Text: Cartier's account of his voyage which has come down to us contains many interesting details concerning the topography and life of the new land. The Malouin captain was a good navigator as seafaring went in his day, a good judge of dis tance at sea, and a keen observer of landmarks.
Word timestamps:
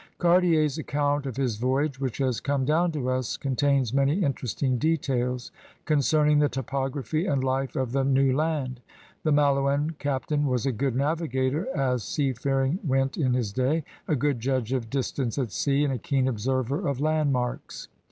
Cartier's 0.17 0.79
account 0.79 1.27
of 1.27 1.37
his 1.37 1.57
voyage 1.57 1.99
which 1.99 2.17
has 2.17 2.39
come 2.39 2.65
down 2.65 2.91
to 2.91 3.07
us 3.11 3.37
contains 3.37 3.93
many 3.93 4.23
interesting 4.23 4.79
details 4.79 5.51
concerning 5.85 6.39
the 6.39 6.49
topography 6.49 7.27
and 7.27 7.43
life 7.43 7.75
of 7.75 7.91
the 7.91 8.03
new 8.03 8.35
land. 8.35 8.81
The 9.21 9.31
Malouin 9.31 9.99
captain 9.99 10.47
was 10.47 10.65
a 10.65 10.71
good 10.71 10.95
navigator 10.95 11.67
as 11.77 12.03
seafaring 12.03 12.79
went 12.83 13.15
in 13.15 13.35
his 13.35 13.53
day, 13.53 13.83
a 14.07 14.15
good 14.15 14.39
judge 14.39 14.73
of 14.73 14.89
dis 14.89 15.11
tance 15.11 15.37
at 15.37 15.51
sea, 15.51 15.83
and 15.83 15.93
a 15.93 15.99
keen 15.99 16.27
observer 16.27 16.87
of 16.87 16.99
landmarks. 16.99 17.87